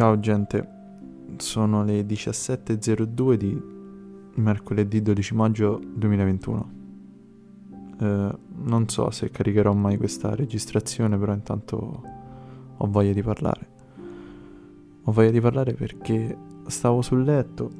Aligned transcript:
Ciao 0.00 0.18
gente, 0.18 0.66
sono 1.36 1.84
le 1.84 2.00
17.02 2.06 3.34
di 3.34 3.62
mercoledì 4.36 5.02
12 5.02 5.34
maggio 5.34 5.78
2021. 5.78 6.70
Eh, 8.00 8.38
non 8.62 8.88
so 8.88 9.10
se 9.10 9.30
caricherò 9.30 9.74
mai 9.74 9.98
questa 9.98 10.34
registrazione, 10.34 11.18
però 11.18 11.34
intanto 11.34 12.02
ho 12.78 12.86
voglia 12.86 13.12
di 13.12 13.22
parlare. 13.22 13.68
Ho 15.02 15.12
voglia 15.12 15.30
di 15.32 15.40
parlare 15.42 15.74
perché 15.74 16.34
stavo 16.68 17.02
sul 17.02 17.22
letto, 17.22 17.70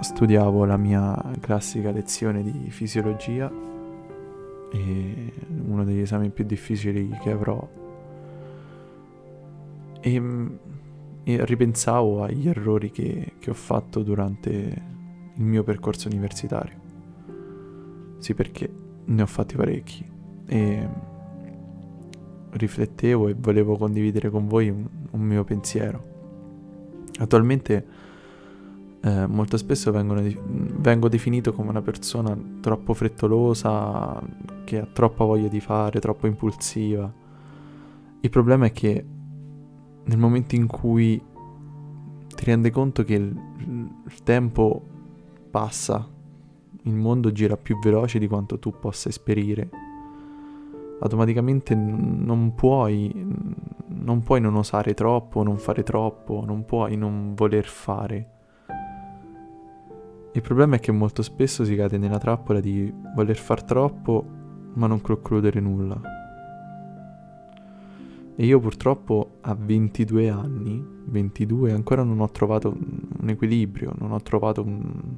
studiavo 0.00 0.64
la 0.64 0.76
mia 0.76 1.16
classica 1.38 1.92
lezione 1.92 2.42
di 2.42 2.70
fisiologia 2.70 3.48
e 4.72 5.32
uno 5.64 5.84
degli 5.84 6.00
esami 6.00 6.28
più 6.30 6.44
difficili 6.44 7.08
che 7.22 7.30
avrò. 7.30 7.68
E 10.00 10.20
e 11.24 11.44
ripensavo 11.44 12.22
agli 12.22 12.48
errori 12.48 12.90
che, 12.90 13.34
che 13.38 13.50
ho 13.50 13.54
fatto 13.54 14.02
durante 14.02 14.50
il 15.34 15.44
mio 15.44 15.62
percorso 15.62 16.08
universitario. 16.08 16.80
Sì, 18.18 18.34
perché 18.34 18.70
ne 19.04 19.22
ho 19.22 19.26
fatti 19.26 19.56
parecchi 19.56 20.10
e 20.46 20.88
riflettevo 22.50 23.28
e 23.28 23.34
volevo 23.36 23.76
condividere 23.76 24.30
con 24.30 24.46
voi 24.46 24.68
un, 24.68 24.86
un 25.10 25.20
mio 25.20 25.44
pensiero. 25.44 26.10
Attualmente 27.18 27.86
eh, 29.00 29.26
molto 29.26 29.56
spesso 29.56 29.90
vengono, 29.90 30.22
vengo 30.46 31.08
definito 31.08 31.52
come 31.52 31.70
una 31.70 31.82
persona 31.82 32.36
troppo 32.60 32.94
frettolosa, 32.94 34.20
che 34.64 34.78
ha 34.78 34.86
troppa 34.86 35.24
voglia 35.24 35.48
di 35.48 35.60
fare, 35.60 35.98
troppo 35.98 36.26
impulsiva. 36.26 37.12
Il 38.20 38.30
problema 38.30 38.66
è 38.66 38.72
che 38.72 39.04
nel 40.04 40.18
momento 40.18 40.54
in 40.54 40.66
cui 40.66 41.22
ti 42.34 42.44
rendi 42.44 42.70
conto 42.70 43.04
che 43.04 43.14
il, 43.14 43.40
il 44.06 44.22
tempo 44.22 44.82
passa, 45.50 46.08
il 46.82 46.94
mondo 46.94 47.30
gira 47.30 47.56
più 47.56 47.78
veloce 47.78 48.18
di 48.18 48.26
quanto 48.26 48.58
tu 48.58 48.72
possa 48.78 49.08
esperire, 49.08 49.68
automaticamente 51.00 51.74
non 51.74 52.54
puoi, 52.54 53.12
non 53.88 54.22
puoi 54.22 54.40
non 54.40 54.56
osare 54.56 54.94
troppo, 54.94 55.42
non 55.42 55.58
fare 55.58 55.82
troppo, 55.82 56.44
non 56.44 56.64
puoi 56.64 56.96
non 56.96 57.34
voler 57.34 57.66
fare. 57.66 58.28
Il 60.34 60.40
problema 60.40 60.76
è 60.76 60.80
che 60.80 60.92
molto 60.92 61.22
spesso 61.22 61.64
si 61.64 61.74
cade 61.76 61.98
nella 61.98 62.18
trappola 62.18 62.60
di 62.60 62.92
voler 63.14 63.36
far 63.36 63.62
troppo 63.62 64.24
ma 64.74 64.86
non 64.86 65.00
concludere 65.00 65.60
nulla. 65.60 66.21
E 68.34 68.46
io 68.46 68.58
purtroppo 68.60 69.38
a 69.42 69.54
22 69.54 70.30
anni, 70.30 70.82
22, 71.04 71.72
ancora 71.72 72.02
non 72.02 72.20
ho 72.20 72.30
trovato 72.30 72.74
un 73.20 73.28
equilibrio, 73.28 73.92
non 73.98 74.12
ho 74.12 74.20
trovato 74.22 74.62
un... 74.62 75.16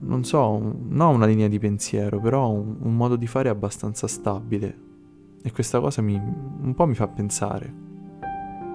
non 0.00 0.24
so, 0.24 0.52
un, 0.52 0.74
non 0.88 1.14
una 1.14 1.24
linea 1.24 1.48
di 1.48 1.58
pensiero, 1.58 2.20
però 2.20 2.50
un, 2.50 2.76
un, 2.80 2.94
modo 2.94 3.16
di 3.16 3.26
fare 3.26 3.48
abbastanza 3.48 4.06
stabile. 4.06 4.86
E 5.42 5.50
questa 5.50 5.80
cosa 5.80 6.02
mi, 6.02 6.14
un 6.16 6.74
po' 6.74 6.86
mi 6.86 6.94
fa 6.94 7.08
pensare. 7.08 7.86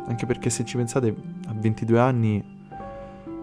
Anche 0.06 0.26
perché 0.26 0.50
se 0.50 0.66
ci 0.66 0.76
pensate, 0.76 1.16
a 1.46 1.54
22 1.54 2.00
anni, 2.00 2.44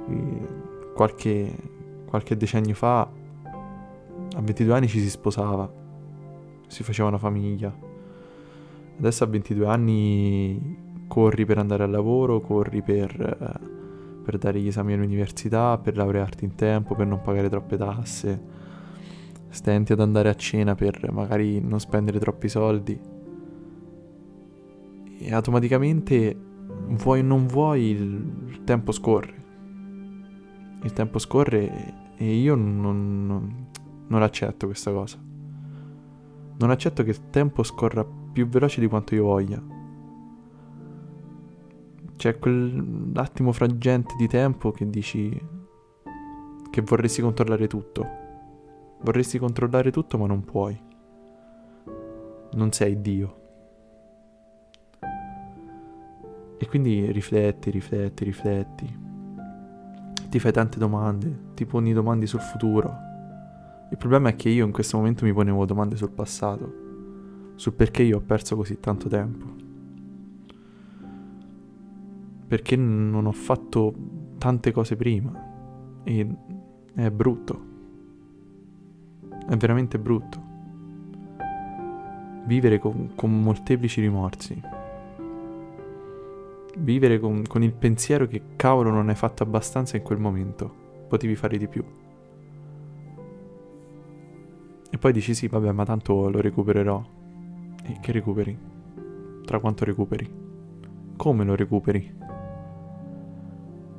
eh, 0.08 0.48
qualche, 0.92 1.56
qualche 2.04 2.36
decennio 2.36 2.74
fa, 2.74 3.02
a 3.02 4.40
22 4.40 4.74
anni 4.74 4.88
ci 4.88 4.98
si 4.98 5.08
sposava, 5.08 5.72
si 6.66 6.82
faceva 6.82 7.08
una 7.08 7.18
famiglia 7.18 7.88
Adesso 9.00 9.24
a 9.24 9.28
22 9.28 9.66
anni 9.66 10.76
corri 11.08 11.46
per 11.46 11.56
andare 11.56 11.84
al 11.84 11.90
lavoro, 11.90 12.42
corri 12.42 12.82
per, 12.82 13.10
eh, 13.18 13.66
per 14.22 14.36
dare 14.36 14.60
gli 14.60 14.66
esami 14.66 14.92
all'università, 14.92 15.78
per 15.78 15.96
laurearti 15.96 16.44
in 16.44 16.54
tempo, 16.54 16.94
per 16.94 17.06
non 17.06 17.22
pagare 17.22 17.48
troppe 17.48 17.78
tasse. 17.78 18.42
Stenti 19.48 19.92
ad 19.92 20.00
andare 20.00 20.28
a 20.28 20.34
cena 20.34 20.74
per 20.74 21.10
magari 21.12 21.60
non 21.60 21.80
spendere 21.80 22.18
troppi 22.18 22.50
soldi. 22.50 23.00
E 25.18 25.32
automaticamente 25.32 26.36
vuoi 26.88 27.20
o 27.20 27.22
non 27.22 27.46
vuoi 27.46 27.84
il 27.84 28.64
tempo 28.64 28.92
scorre. 28.92 29.34
Il 30.82 30.92
tempo 30.92 31.18
scorre 31.18 32.12
e 32.16 32.34
io 32.34 32.54
non, 32.54 33.24
non, 33.26 33.66
non 34.08 34.22
accetto 34.22 34.66
questa 34.66 34.92
cosa. 34.92 35.18
Non 36.58 36.68
accetto 36.68 37.02
che 37.02 37.10
il 37.10 37.30
tempo 37.30 37.62
scorra 37.62 38.19
più 38.40 38.48
veloce 38.48 38.80
di 38.80 38.86
quanto 38.86 39.14
io 39.14 39.24
voglia. 39.24 39.62
C'è 42.16 42.38
quell'attimo 42.38 43.52
frangente 43.52 44.14
di 44.16 44.26
tempo 44.26 44.70
che 44.70 44.88
dici 44.88 45.48
che 46.70 46.80
vorresti 46.82 47.20
controllare 47.20 47.66
tutto. 47.66 48.06
Vorresti 49.02 49.38
controllare 49.38 49.90
tutto 49.90 50.16
ma 50.16 50.26
non 50.26 50.42
puoi. 50.44 50.78
Non 52.52 52.72
sei 52.72 53.00
Dio. 53.00 53.38
E 56.58 56.66
quindi 56.68 57.10
rifletti, 57.10 57.70
rifletti, 57.70 58.24
rifletti. 58.24 58.98
Ti 60.28 60.38
fai 60.38 60.52
tante 60.52 60.78
domande, 60.78 61.52
ti 61.54 61.64
poni 61.66 61.92
domande 61.92 62.26
sul 62.26 62.40
futuro. 62.40 63.08
Il 63.90 63.96
problema 63.96 64.28
è 64.28 64.36
che 64.36 64.48
io 64.50 64.64
in 64.64 64.72
questo 64.72 64.96
momento 64.96 65.24
mi 65.24 65.32
ponevo 65.32 65.64
domande 65.64 65.96
sul 65.96 66.10
passato 66.10 66.88
sul 67.60 67.74
perché 67.74 68.02
io 68.02 68.16
ho 68.16 68.20
perso 68.22 68.56
così 68.56 68.80
tanto 68.80 69.06
tempo. 69.06 69.44
Perché 72.48 72.74
non 72.74 73.26
ho 73.26 73.32
fatto 73.32 73.94
tante 74.38 74.72
cose 74.72 74.96
prima. 74.96 75.30
E 76.02 76.26
è 76.94 77.10
brutto. 77.10 77.64
È 79.46 79.54
veramente 79.56 79.98
brutto. 79.98 80.42
Vivere 82.46 82.78
con, 82.78 83.10
con 83.14 83.42
molteplici 83.42 84.00
rimorsi. 84.00 84.58
Vivere 86.78 87.20
con, 87.20 87.42
con 87.46 87.62
il 87.62 87.74
pensiero 87.74 88.26
che 88.26 88.42
cavolo 88.56 88.88
non 88.88 89.10
hai 89.10 89.14
fatto 89.14 89.42
abbastanza 89.42 89.98
in 89.98 90.02
quel 90.02 90.18
momento. 90.18 90.74
Potevi 91.08 91.36
fare 91.36 91.58
di 91.58 91.68
più. 91.68 91.84
E 94.88 94.96
poi 94.96 95.12
dici 95.12 95.34
sì, 95.34 95.46
vabbè, 95.46 95.72
ma 95.72 95.84
tanto 95.84 96.30
lo 96.30 96.40
recupererò. 96.40 97.18
E 97.90 97.98
che 97.98 98.12
recuperi? 98.12 98.56
Tra 99.44 99.58
quanto 99.58 99.84
recuperi? 99.84 100.32
Come 101.16 101.44
lo 101.44 101.56
recuperi? 101.56 102.18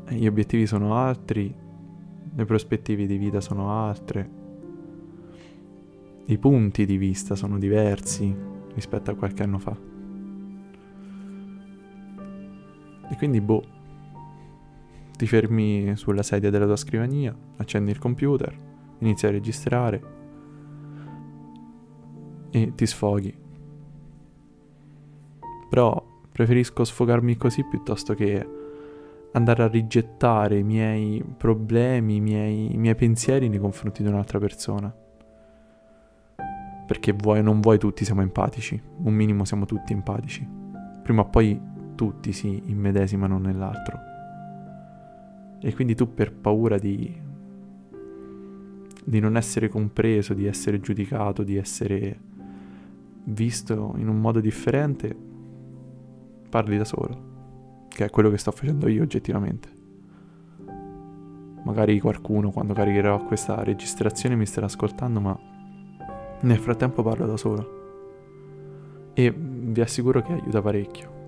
Gli 0.07 0.25
obiettivi 0.25 0.65
sono 0.65 0.95
altri, 0.95 1.53
le 2.33 2.45
prospettive 2.45 3.05
di 3.05 3.17
vita 3.17 3.41
sono 3.41 3.69
altre, 3.69 4.29
i 6.25 6.37
punti 6.37 6.85
di 6.85 6.95
vista 6.95 7.35
sono 7.35 7.57
diversi 7.57 8.33
rispetto 8.73 9.11
a 9.11 9.15
qualche 9.15 9.43
anno 9.43 9.59
fa. 9.59 9.77
E 13.09 13.17
quindi, 13.17 13.41
boh, 13.41 13.63
ti 15.17 15.27
fermi 15.27 15.97
sulla 15.97 16.23
sedia 16.23 16.49
della 16.49 16.65
tua 16.65 16.77
scrivania, 16.77 17.35
accendi 17.57 17.91
il 17.91 17.99
computer, 17.99 18.55
inizi 18.99 19.25
a 19.25 19.31
registrare 19.31 20.19
e 22.51 22.73
ti 22.73 22.85
sfoghi 22.85 23.49
però 25.71 26.05
preferisco 26.29 26.83
sfogarmi 26.83 27.37
così 27.37 27.63
piuttosto 27.63 28.13
che 28.13 28.45
andare 29.31 29.63
a 29.63 29.67
rigettare 29.69 30.57
i 30.57 30.63
miei 30.63 31.23
problemi, 31.37 32.17
i 32.17 32.19
miei, 32.19 32.73
i 32.73 32.77
miei 32.77 32.93
pensieri 32.93 33.47
nei 33.47 33.57
confronti 33.57 34.03
di 34.03 34.09
un'altra 34.09 34.37
persona. 34.37 34.93
Perché 36.85 37.13
vuoi 37.13 37.39
o 37.39 37.41
non 37.41 37.61
vuoi 37.61 37.77
tutti 37.77 38.03
siamo 38.03 38.19
empatici, 38.19 38.81
un 38.97 39.13
minimo 39.13 39.45
siamo 39.45 39.63
tutti 39.63 39.93
empatici. 39.93 40.45
Prima 41.03 41.21
o 41.21 41.29
poi 41.29 41.57
tutti 41.95 42.33
si 42.33 42.63
immedesimano 42.65 43.37
nell'altro. 43.37 43.97
E 45.61 45.73
quindi 45.73 45.95
tu 45.95 46.13
per 46.13 46.33
paura 46.33 46.77
di, 46.77 47.17
di 49.05 49.19
non 49.21 49.37
essere 49.37 49.69
compreso, 49.69 50.33
di 50.33 50.47
essere 50.47 50.81
giudicato, 50.81 51.43
di 51.43 51.55
essere 51.55 52.19
visto 53.23 53.93
in 53.95 54.09
un 54.09 54.19
modo 54.19 54.41
differente, 54.41 55.29
parli 56.51 56.77
da 56.77 56.83
solo, 56.83 57.87
che 57.87 58.05
è 58.05 58.09
quello 58.09 58.29
che 58.29 58.37
sto 58.37 58.51
facendo 58.51 58.89
io 58.89 59.01
oggettivamente. 59.03 59.69
Magari 61.63 61.97
qualcuno 62.01 62.51
quando 62.51 62.73
caricherò 62.73 63.23
questa 63.23 63.63
registrazione 63.63 64.35
mi 64.35 64.45
starà 64.45 64.65
ascoltando, 64.65 65.21
ma 65.21 65.39
nel 66.41 66.57
frattempo 66.57 67.03
parlo 67.03 67.25
da 67.25 67.37
solo. 67.37 67.79
E 69.13 69.31
vi 69.31 69.79
assicuro 69.79 70.21
che 70.21 70.33
aiuta 70.33 70.61
parecchio. 70.61 71.19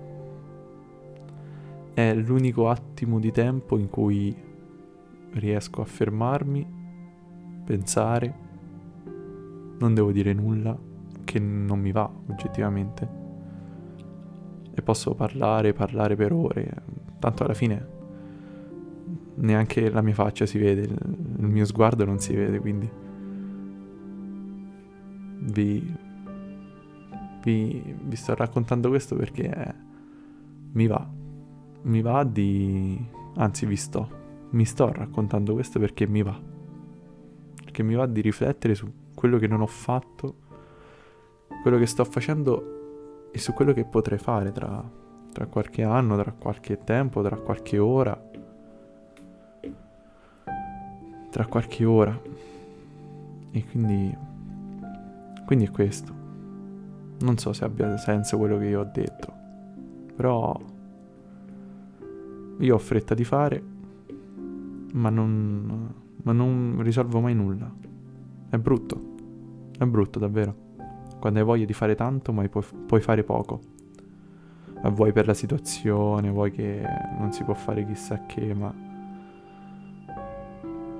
È 1.94 2.12
l'unico 2.12 2.68
attimo 2.68 3.18
di 3.18 3.32
tempo 3.32 3.78
in 3.78 3.88
cui 3.88 4.36
riesco 5.30 5.80
a 5.80 5.86
fermarmi, 5.86 6.66
pensare, 7.64 8.34
non 9.78 9.94
devo 9.94 10.12
dire 10.12 10.34
nulla 10.34 10.76
che 11.24 11.38
non 11.38 11.80
mi 11.80 11.92
va 11.92 12.10
oggettivamente 12.26 13.22
e 14.74 14.82
posso 14.82 15.14
parlare, 15.14 15.72
parlare 15.72 16.16
per 16.16 16.32
ore, 16.32 16.72
tanto 17.18 17.44
alla 17.44 17.54
fine 17.54 17.92
neanche 19.36 19.90
la 19.90 20.02
mia 20.02 20.14
faccia 20.14 20.46
si 20.46 20.58
vede, 20.58 20.82
il, 20.82 20.96
il 21.38 21.46
mio 21.46 21.64
sguardo 21.64 22.04
non 22.04 22.18
si 22.18 22.34
vede, 22.34 22.58
quindi 22.58 22.90
vi, 25.38 25.94
vi, 27.42 27.96
vi 28.02 28.16
sto 28.16 28.34
raccontando 28.34 28.88
questo 28.88 29.16
perché 29.16 29.74
mi 30.72 30.86
va, 30.86 31.08
mi 31.82 32.00
va 32.00 32.24
di... 32.24 33.04
anzi 33.36 33.66
vi 33.66 33.76
sto, 33.76 34.08
mi 34.50 34.64
sto 34.64 34.90
raccontando 34.92 35.52
questo 35.54 35.78
perché 35.78 36.06
mi 36.06 36.22
va, 36.22 36.38
perché 37.62 37.82
mi 37.82 37.94
va 37.94 38.06
di 38.06 38.20
riflettere 38.20 38.74
su 38.74 38.90
quello 39.14 39.38
che 39.38 39.46
non 39.46 39.60
ho 39.60 39.66
fatto, 39.66 40.36
quello 41.62 41.78
che 41.78 41.86
sto 41.86 42.04
facendo 42.04 42.73
e 43.34 43.38
su 43.38 43.52
quello 43.52 43.72
che 43.72 43.84
potrei 43.84 44.18
fare 44.18 44.52
tra, 44.52 44.82
tra 45.32 45.46
qualche 45.46 45.82
anno, 45.82 46.16
tra 46.16 46.32
qualche 46.32 46.78
tempo, 46.84 47.20
tra 47.22 47.36
qualche 47.36 47.78
ora 47.78 48.32
tra 51.34 51.46
qualche 51.46 51.84
ora. 51.84 52.16
E 53.50 53.64
quindi... 53.66 54.16
Quindi 55.44 55.64
è 55.64 55.70
questo. 55.72 56.12
Non 57.18 57.38
so 57.38 57.52
se 57.52 57.64
abbia 57.64 57.96
senso 57.96 58.38
quello 58.38 58.56
che 58.56 58.66
io 58.66 58.82
ho 58.82 58.84
detto. 58.84 59.32
Però... 60.14 60.56
Io 62.58 62.74
ho 62.74 62.78
fretta 62.78 63.14
di 63.14 63.24
fare, 63.24 63.60
ma 64.92 65.10
non... 65.10 65.92
ma 66.22 66.30
non 66.30 66.76
risolvo 66.82 67.18
mai 67.18 67.34
nulla. 67.34 67.68
È 68.48 68.56
brutto. 68.56 69.14
È 69.76 69.84
brutto 69.86 70.20
davvero. 70.20 70.63
Quando 71.24 71.40
hai 71.40 71.46
voglia 71.48 71.64
di 71.64 71.72
fare 71.72 71.94
tanto, 71.94 72.34
ma 72.34 72.46
puoi, 72.48 72.62
puoi 72.86 73.00
fare 73.00 73.24
poco. 73.24 73.58
Vuoi 74.90 75.10
per 75.10 75.26
la 75.26 75.32
situazione, 75.32 76.28
vuoi 76.28 76.50
che 76.50 76.86
non 77.18 77.32
si 77.32 77.42
può 77.44 77.54
fare 77.54 77.86
chissà 77.86 78.26
che, 78.26 78.52
ma 78.52 78.70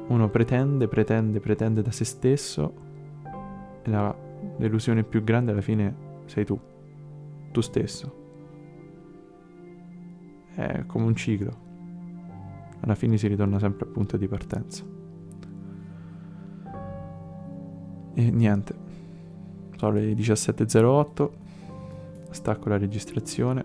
uno 0.07 0.29
pretende, 0.31 0.89
pretende, 0.89 1.41
pretende 1.41 1.83
da 1.83 1.91
se 1.91 2.07
stesso 2.07 2.75
e 3.83 3.91
la 3.91 4.17
delusione 4.57 5.05
più 5.05 5.23
grande 5.23 5.53
alla 5.53 5.61
fine 5.61 5.95
sei 6.25 6.47
tu, 6.47 6.59
tu 7.53 7.61
stesso. 7.61 8.17
È 10.55 10.87
come 10.87 11.05
un 11.05 11.15
ciclo. 11.15 11.53
Alla 12.81 12.95
fine 12.95 13.19
si 13.19 13.27
ritorna 13.27 13.59
sempre 13.59 13.85
al 13.85 13.93
punto 13.93 14.17
di 14.17 14.27
partenza. 14.27 14.85
E 18.15 18.31
niente. 18.31 18.85
Sono 19.77 19.93
le 19.93 20.13
17.08. 20.13 21.31
Stacco 22.31 22.69
la 22.69 22.79
registrazione. 22.79 23.65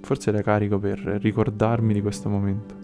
Forse 0.00 0.30
la 0.30 0.42
carico 0.42 0.78
per 0.78 0.98
ricordarmi 0.98 1.92
di 1.92 2.00
questo 2.00 2.28
momento 2.28 2.80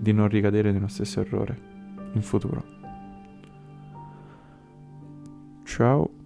di 0.00 0.12
non 0.12 0.28
ricadere 0.28 0.72
nello 0.72 0.88
stesso 0.88 1.20
errore 1.20 1.58
in 2.14 2.22
futuro. 2.22 2.64
Ciao. 5.64 6.19